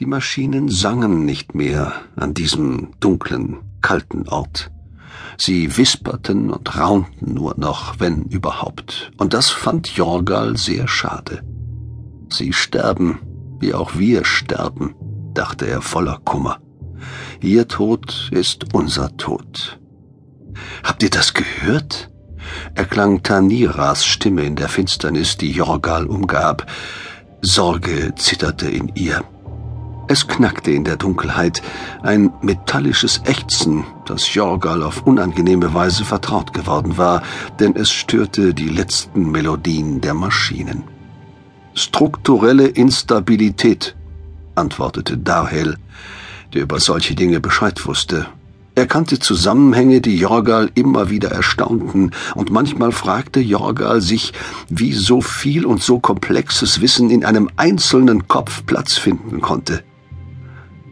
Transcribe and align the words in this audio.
Die 0.00 0.06
Maschinen 0.06 0.70
sangen 0.70 1.26
nicht 1.26 1.54
mehr 1.54 1.92
an 2.16 2.32
diesem 2.32 2.88
dunklen, 3.00 3.58
kalten 3.82 4.26
Ort. 4.30 4.70
Sie 5.36 5.76
wisperten 5.76 6.48
und 6.48 6.78
raunten 6.78 7.34
nur 7.34 7.54
noch, 7.58 8.00
wenn 8.00 8.22
überhaupt. 8.22 9.10
Und 9.18 9.34
das 9.34 9.50
fand 9.50 9.94
Jorgal 9.94 10.56
sehr 10.56 10.88
schade. 10.88 11.42
Sie 12.30 12.54
sterben, 12.54 13.18
wie 13.60 13.74
auch 13.74 13.98
wir 13.98 14.24
sterben, 14.24 14.94
dachte 15.34 15.66
er 15.66 15.82
voller 15.82 16.18
Kummer. 16.24 16.60
Ihr 17.42 17.68
Tod 17.68 18.30
ist 18.32 18.72
unser 18.72 19.14
Tod. 19.18 19.78
Habt 20.82 21.02
ihr 21.02 21.10
das 21.10 21.34
gehört? 21.34 22.10
erklang 22.74 23.22
Taniras 23.22 24.06
Stimme 24.06 24.44
in 24.44 24.56
der 24.56 24.70
Finsternis, 24.70 25.36
die 25.36 25.52
Jorgal 25.52 26.06
umgab. 26.06 26.66
Sorge 27.42 28.14
zitterte 28.16 28.70
in 28.70 28.92
ihr. 28.94 29.22
Es 30.10 30.26
knackte 30.26 30.72
in 30.72 30.82
der 30.82 30.96
Dunkelheit, 30.96 31.62
ein 32.02 32.32
metallisches 32.42 33.20
Ächzen, 33.26 33.84
das 34.06 34.34
Jorgal 34.34 34.82
auf 34.82 35.06
unangenehme 35.06 35.72
Weise 35.72 36.04
vertraut 36.04 36.52
geworden 36.52 36.98
war, 36.98 37.22
denn 37.60 37.76
es 37.76 37.92
störte 37.92 38.52
die 38.52 38.70
letzten 38.70 39.30
Melodien 39.30 40.00
der 40.00 40.14
Maschinen. 40.14 40.82
Strukturelle 41.74 42.66
Instabilität, 42.66 43.94
antwortete 44.56 45.16
Darhel, 45.16 45.76
der 46.54 46.62
über 46.62 46.80
solche 46.80 47.14
Dinge 47.14 47.38
Bescheid 47.38 47.86
wusste. 47.86 48.26
Er 48.74 48.88
kannte 48.88 49.20
Zusammenhänge, 49.20 50.00
die 50.00 50.16
Jorgal 50.16 50.72
immer 50.74 51.10
wieder 51.10 51.30
erstaunten, 51.30 52.10
und 52.34 52.50
manchmal 52.50 52.90
fragte 52.90 53.38
Jorgal 53.38 54.00
sich, 54.00 54.32
wie 54.68 54.92
so 54.92 55.20
viel 55.20 55.64
und 55.64 55.80
so 55.80 56.00
komplexes 56.00 56.80
Wissen 56.80 57.10
in 57.10 57.24
einem 57.24 57.48
einzelnen 57.54 58.26
Kopf 58.26 58.66
Platz 58.66 58.98
finden 58.98 59.40
konnte. 59.40 59.84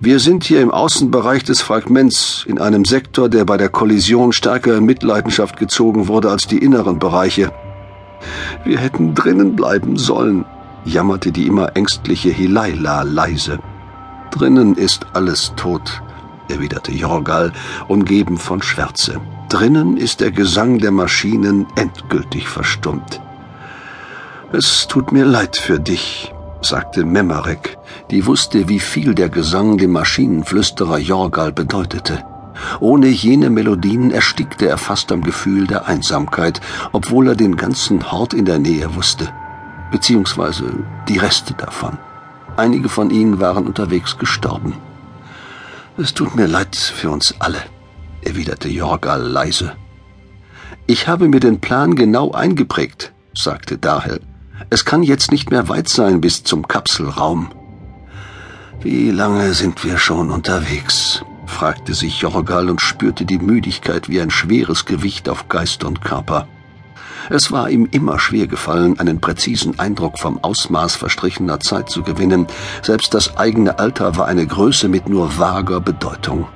Wir 0.00 0.20
sind 0.20 0.44
hier 0.44 0.62
im 0.62 0.70
Außenbereich 0.70 1.42
des 1.42 1.60
Fragments, 1.60 2.44
in 2.46 2.60
einem 2.60 2.84
Sektor, 2.84 3.28
der 3.28 3.44
bei 3.44 3.56
der 3.56 3.68
Kollision 3.68 4.32
stärker 4.32 4.76
in 4.76 4.84
Mitleidenschaft 4.84 5.56
gezogen 5.56 6.06
wurde 6.06 6.30
als 6.30 6.46
die 6.46 6.58
inneren 6.58 7.00
Bereiche. 7.00 7.52
Wir 8.64 8.78
hätten 8.78 9.16
drinnen 9.16 9.56
bleiben 9.56 9.96
sollen, 9.96 10.44
jammerte 10.84 11.32
die 11.32 11.48
immer 11.48 11.76
ängstliche 11.76 12.30
Hilaila 12.30 13.02
leise. 13.02 13.58
Drinnen 14.30 14.76
ist 14.76 15.04
alles 15.14 15.52
tot, 15.56 16.00
erwiderte 16.48 16.92
Jorgal, 16.92 17.52
umgeben 17.88 18.38
von 18.38 18.62
Schwärze. 18.62 19.20
Drinnen 19.48 19.96
ist 19.96 20.20
der 20.20 20.30
Gesang 20.30 20.78
der 20.78 20.92
Maschinen 20.92 21.66
endgültig 21.74 22.48
verstummt. 22.48 23.20
Es 24.52 24.86
tut 24.86 25.10
mir 25.10 25.24
leid 25.24 25.56
für 25.56 25.80
dich, 25.80 26.32
sagte 26.68 27.04
Memarek, 27.04 27.78
die 28.10 28.26
wusste, 28.26 28.68
wie 28.68 28.80
viel 28.80 29.14
der 29.14 29.28
Gesang 29.28 29.78
dem 29.78 29.92
Maschinenflüsterer 29.92 30.98
Jorgal 30.98 31.52
bedeutete. 31.52 32.24
Ohne 32.80 33.08
jene 33.08 33.50
Melodien 33.50 34.10
erstickte 34.10 34.68
er 34.68 34.78
fast 34.78 35.10
am 35.12 35.22
Gefühl 35.22 35.66
der 35.66 35.86
Einsamkeit, 35.86 36.60
obwohl 36.92 37.28
er 37.28 37.36
den 37.36 37.56
ganzen 37.56 38.12
Hort 38.12 38.34
in 38.34 38.44
der 38.44 38.58
Nähe 38.58 38.94
wusste, 38.94 39.32
beziehungsweise 39.90 40.64
die 41.08 41.18
Reste 41.18 41.54
davon. 41.54 41.96
Einige 42.56 42.88
von 42.88 43.10
ihnen 43.10 43.40
waren 43.40 43.66
unterwegs 43.66 44.18
gestorben. 44.18 44.74
Es 45.96 46.12
tut 46.14 46.36
mir 46.36 46.46
leid 46.46 46.76
für 46.76 47.10
uns 47.10 47.34
alle, 47.38 47.62
erwiderte 48.22 48.68
Jorgal 48.68 49.22
leise. 49.22 49.72
Ich 50.86 51.08
habe 51.08 51.28
mir 51.28 51.40
den 51.40 51.60
Plan 51.60 51.94
genau 51.94 52.32
eingeprägt, 52.32 53.12
sagte 53.34 53.78
Dahel. 53.78 54.20
Es 54.70 54.84
kann 54.84 55.02
jetzt 55.02 55.30
nicht 55.32 55.50
mehr 55.50 55.68
weit 55.68 55.88
sein 55.88 56.20
bis 56.20 56.44
zum 56.44 56.66
Kapselraum. 56.66 57.50
Wie 58.80 59.10
lange 59.10 59.54
sind 59.54 59.84
wir 59.84 59.98
schon 59.98 60.30
unterwegs? 60.30 61.22
fragte 61.46 61.94
sich 61.94 62.20
Jorgal 62.20 62.70
und 62.70 62.80
spürte 62.80 63.24
die 63.24 63.38
Müdigkeit 63.38 64.08
wie 64.08 64.20
ein 64.20 64.30
schweres 64.30 64.84
Gewicht 64.84 65.28
auf 65.28 65.48
Geist 65.48 65.82
und 65.82 66.02
Körper. 66.02 66.46
Es 67.30 67.50
war 67.50 67.68
ihm 67.68 67.88
immer 67.90 68.18
schwer 68.18 68.46
gefallen, 68.46 68.98
einen 69.00 69.20
präzisen 69.20 69.78
Eindruck 69.78 70.18
vom 70.18 70.42
Ausmaß 70.42 70.96
verstrichener 70.96 71.60
Zeit 71.60 71.90
zu 71.90 72.02
gewinnen. 72.02 72.46
Selbst 72.82 73.12
das 73.14 73.36
eigene 73.36 73.78
Alter 73.78 74.16
war 74.16 74.26
eine 74.26 74.46
Größe 74.46 74.88
mit 74.88 75.08
nur 75.08 75.38
vager 75.38 75.80
Bedeutung. 75.80 76.46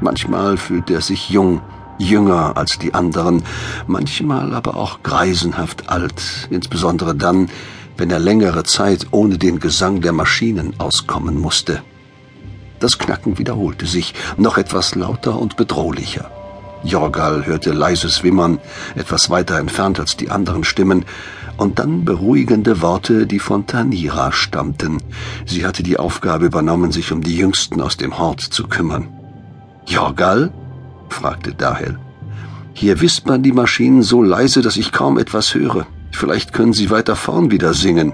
Manchmal 0.00 0.56
fühlte 0.56 0.94
er 0.94 1.00
sich 1.00 1.30
jung, 1.30 1.60
jünger 1.98 2.56
als 2.56 2.78
die 2.78 2.94
anderen, 2.94 3.42
manchmal 3.86 4.54
aber 4.54 4.76
auch 4.76 5.02
greisenhaft 5.02 5.88
alt, 5.88 6.48
insbesondere 6.50 7.14
dann, 7.14 7.48
wenn 7.96 8.10
er 8.10 8.18
längere 8.18 8.64
Zeit 8.64 9.06
ohne 9.10 9.38
den 9.38 9.60
Gesang 9.60 10.00
der 10.00 10.12
Maschinen 10.12 10.74
auskommen 10.78 11.38
musste. 11.40 11.82
Das 12.78 12.98
Knacken 12.98 13.38
wiederholte 13.38 13.86
sich, 13.86 14.14
noch 14.36 14.58
etwas 14.58 14.94
lauter 14.94 15.38
und 15.38 15.56
bedrohlicher. 15.56 16.30
Jorgal 16.82 17.46
hörte 17.46 17.72
leises 17.72 18.22
Wimmern, 18.22 18.58
etwas 18.94 19.30
weiter 19.30 19.58
entfernt 19.58 19.98
als 19.98 20.16
die 20.16 20.30
anderen 20.30 20.64
Stimmen, 20.64 21.04
und 21.56 21.78
dann 21.78 22.04
beruhigende 22.04 22.82
Worte, 22.82 23.26
die 23.26 23.38
von 23.38 23.66
Tanira 23.66 24.30
stammten. 24.30 24.98
Sie 25.46 25.64
hatte 25.64 25.82
die 25.82 25.98
Aufgabe 25.98 26.44
übernommen, 26.46 26.92
sich 26.92 27.12
um 27.12 27.22
die 27.22 27.36
Jüngsten 27.36 27.80
aus 27.80 27.96
dem 27.96 28.18
Hort 28.18 28.40
zu 28.40 28.68
kümmern. 28.68 29.08
Jorgal? 29.86 30.52
Fragte 31.12 31.54
Dahel. 31.54 31.98
Hier 32.72 33.00
wispern 33.00 33.42
die 33.42 33.52
Maschinen 33.52 34.02
so 34.02 34.22
leise, 34.22 34.60
dass 34.60 34.76
ich 34.76 34.92
kaum 34.92 35.18
etwas 35.18 35.54
höre. 35.54 35.86
Vielleicht 36.12 36.52
können 36.52 36.72
sie 36.72 36.90
weiter 36.90 37.16
vorn 37.16 37.50
wieder 37.50 37.72
singen. 37.74 38.12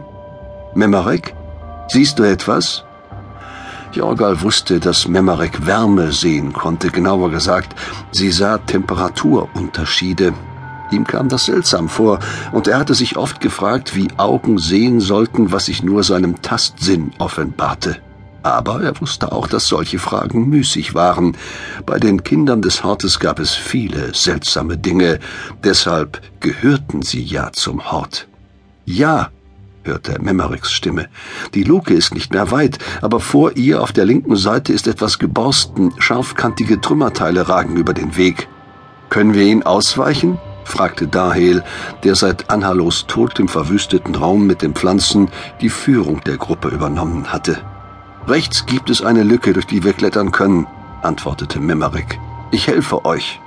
Memarek, 0.75 1.35
siehst 1.89 2.19
du 2.19 2.23
etwas? 2.23 2.85
Jorgal 3.93 4.41
wusste, 4.41 4.81
dass 4.81 5.07
Memarek 5.07 5.67
Wärme 5.67 6.13
sehen 6.13 6.53
konnte, 6.53 6.91
genauer 6.91 7.31
gesagt, 7.31 7.79
sie 8.11 8.31
sah 8.31 8.59
Temperaturunterschiede. 8.59 10.33
Ihm 10.91 11.07
kam 11.07 11.29
das 11.29 11.47
seltsam 11.47 11.89
vor, 11.89 12.19
und 12.53 12.69
er 12.69 12.79
hatte 12.79 12.95
sich 12.95 13.17
oft 13.17 13.41
gefragt, 13.41 13.97
wie 13.97 14.09
Augen 14.17 14.59
sehen 14.59 15.01
sollten, 15.01 15.53
was 15.53 15.67
sich 15.67 15.83
nur 15.83 16.05
seinem 16.05 16.41
Tastsinn 16.41 17.13
offenbarte. 17.19 17.97
Aber 18.43 18.83
er 18.83 19.01
wusste 19.01 19.33
auch, 19.33 19.47
dass 19.47 19.69
solche 19.69 19.99
Fragen 19.99 20.49
müßig 20.49 20.95
waren. 20.95 21.37
Bei 21.87 21.99
den 21.99 22.25
Kindern 22.25 22.63
des 22.63 22.83
Hortes 22.83 23.21
gab 23.21 23.39
es 23.39 23.55
viele 23.55 24.15
seltsame 24.15 24.77
Dinge, 24.77 25.21
deshalb 25.63 26.21
gehörten 26.41 27.03
sie 27.03 27.23
ja 27.23 27.53
zum 27.53 27.93
Hort. 27.93 28.27
Ja, 28.85 29.31
hörte 29.85 30.21
Memericks 30.21 30.73
Stimme. 30.73 31.09
Die 31.55 31.63
Luke 31.63 31.95
ist 31.95 32.15
nicht 32.15 32.33
mehr 32.33 32.51
weit, 32.51 32.79
aber 33.01 33.21
vor 33.21 33.57
ihr 33.57 33.83
auf 33.83 33.93
der 33.93 34.05
linken 34.05 34.37
Seite 34.37 34.73
ist 34.73 34.87
etwas 34.87 35.19
geborsten, 35.19 35.93
scharfkantige 35.99 36.81
Trümmerteile 36.81 37.49
ragen 37.49 37.77
über 37.77 37.95
den 37.95 38.17
Weg. 38.17 38.49
Können 39.09 39.35
wir 39.35 39.45
ihn 39.45 39.63
ausweichen? 39.63 40.39
fragte 40.65 41.07
Dahel, 41.07 41.63
der 42.05 42.15
seit 42.15 42.51
Anhalos 42.51 43.07
Tod 43.07 43.39
im 43.41 43.49
verwüsteten 43.49 44.15
Raum 44.15 44.47
mit 44.47 44.63
den 44.63 44.75
Pflanzen 44.75 45.29
die 45.61 45.69
Führung 45.69 46.23
der 46.25 46.37
Gruppe 46.37 46.69
übernommen 46.69 47.33
hatte. 47.33 47.59
Rechts 48.29 48.67
gibt 48.67 48.89
es 48.89 49.03
eine 49.03 49.25
Lücke, 49.25 49.53
durch 49.53 49.67
die 49.67 49.83
wir 49.83 49.93
klettern 49.93 50.31
können, 50.31 50.67
antwortete 51.03 51.59
Memerek. 51.59 52.21
Ich 52.53 52.69
helfe 52.69 53.05
euch. 53.05 53.41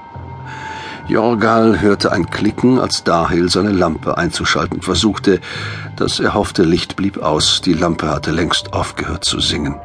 Jorgal 1.08 1.82
hörte 1.82 2.12
ein 2.12 2.30
Klicken, 2.30 2.80
als 2.80 3.04
Dahil 3.04 3.50
seine 3.50 3.72
Lampe 3.72 4.18
einzuschalten 4.18 4.82
versuchte. 4.82 5.40
Das 5.96 6.20
erhoffte 6.20 6.64
Licht 6.64 6.96
blieb 6.96 7.20
aus, 7.20 7.62
die 7.62 7.74
Lampe 7.74 8.10
hatte 8.10 8.32
längst 8.32 8.74
aufgehört 8.74 9.24
zu 9.24 9.40
singen. 9.40 9.76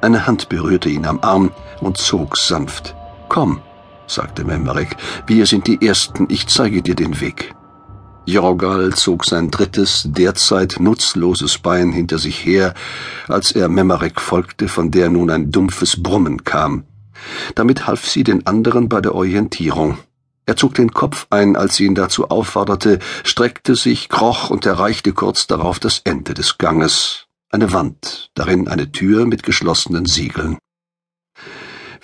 Eine 0.00 0.26
Hand 0.26 0.48
berührte 0.48 0.88
ihn 0.88 1.06
am 1.06 1.20
Arm 1.22 1.52
und 1.80 1.96
zog 1.96 2.36
sanft. 2.36 2.94
Komm, 3.28 3.60
sagte 4.06 4.44
Memerek, 4.44 4.96
wir 5.26 5.46
sind 5.46 5.66
die 5.68 5.86
Ersten, 5.86 6.26
ich 6.28 6.48
zeige 6.48 6.82
dir 6.82 6.94
den 6.94 7.20
Weg. 7.20 7.54
Jorgal 8.26 8.94
zog 8.94 9.26
sein 9.26 9.50
drittes, 9.50 10.04
derzeit 10.06 10.76
nutzloses 10.80 11.58
Bein 11.58 11.92
hinter 11.92 12.18
sich 12.18 12.44
her, 12.44 12.74
als 13.28 13.52
er 13.52 13.68
Memarek 13.68 14.20
folgte, 14.20 14.68
von 14.68 14.90
der 14.90 15.10
nun 15.10 15.30
ein 15.30 15.50
dumpfes 15.50 16.02
Brummen 16.02 16.44
kam. 16.44 16.84
Damit 17.54 17.86
half 17.86 18.08
sie 18.08 18.24
den 18.24 18.46
anderen 18.46 18.88
bei 18.88 19.02
der 19.02 19.14
Orientierung. 19.14 19.98
Er 20.46 20.56
zog 20.56 20.74
den 20.74 20.92
Kopf 20.92 21.26
ein, 21.30 21.56
als 21.56 21.76
sie 21.76 21.84
ihn 21.84 21.94
dazu 21.94 22.30
aufforderte, 22.30 22.98
streckte 23.24 23.76
sich, 23.76 24.08
kroch 24.08 24.50
und 24.50 24.64
erreichte 24.66 25.12
kurz 25.12 25.46
darauf 25.46 25.78
das 25.78 26.00
Ende 26.04 26.34
des 26.34 26.58
Ganges. 26.58 27.26
Eine 27.50 27.72
Wand, 27.72 28.30
darin 28.34 28.68
eine 28.68 28.90
Tür 28.90 29.26
mit 29.26 29.42
geschlossenen 29.42 30.06
Siegeln. 30.06 30.58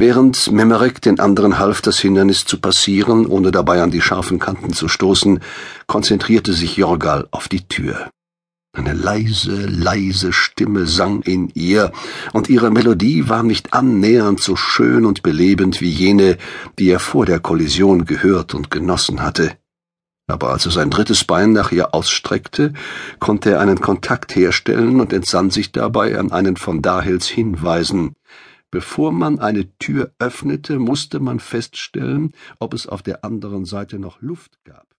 Während 0.01 0.51
Memerek 0.51 1.03
den 1.03 1.21
anderen 1.21 1.59
half, 1.59 1.83
das 1.83 1.99
Hindernis 1.99 2.47
zu 2.47 2.59
passieren, 2.59 3.27
ohne 3.27 3.51
dabei 3.51 3.83
an 3.83 3.91
die 3.91 4.01
scharfen 4.01 4.39
Kanten 4.39 4.73
zu 4.73 4.89
stoßen, 4.89 5.41
konzentrierte 5.87 6.55
sich 6.55 6.79
Jorgal 6.79 7.29
auf 7.33 7.49
die 7.49 7.69
Tür. 7.69 8.09
Eine 8.73 8.95
leise, 8.95 9.67
leise 9.67 10.33
Stimme 10.33 10.87
sang 10.87 11.21
in 11.21 11.51
ihr, 11.53 11.93
und 12.33 12.49
ihre 12.49 12.71
Melodie 12.71 13.29
war 13.29 13.43
nicht 13.43 13.75
annähernd 13.75 14.41
so 14.41 14.57
schön 14.57 15.05
und 15.05 15.23
belebend 15.23 15.83
wie 15.83 15.91
jene, 15.91 16.39
die 16.79 16.89
er 16.89 16.99
vor 16.99 17.27
der 17.27 17.39
Kollision 17.39 18.07
gehört 18.07 18.55
und 18.55 18.71
genossen 18.71 19.21
hatte. 19.21 19.53
aber 20.29 20.49
als 20.49 20.65
er 20.65 20.73
sein 20.73 20.89
drittes 20.89 21.25
Bein 21.25 21.53
nach 21.53 21.73
ihr 21.73 21.93
ausstreckte, 21.93 22.73
konnte 23.19 23.51
er 23.51 23.61
einen 23.61 23.83
Kontakt 23.83 24.35
herstellen 24.35 24.99
und 24.99 25.13
entsann 25.13 25.51
sich 25.51 25.73
dabei 25.73 26.19
an 26.19 26.33
einen 26.33 26.57
von 26.57 26.81
Dahels 26.81 27.27
Hinweisen. 27.27 28.15
Bevor 28.71 29.11
man 29.13 29.41
eine 29.41 29.77
Tür 29.79 30.13
öffnete, 30.19 30.79
musste 30.79 31.19
man 31.19 31.41
feststellen, 31.41 32.33
ob 32.59 32.73
es 32.75 32.87
auf 32.87 33.03
der 33.03 33.25
anderen 33.25 33.65
Seite 33.65 33.99
noch 33.99 34.21
Luft 34.21 34.63
gab. 34.65 34.90